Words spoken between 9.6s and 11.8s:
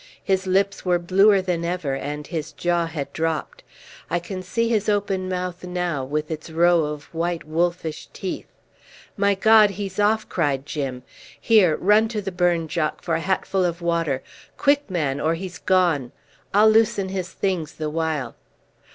he's off!" cried Jim. "Here,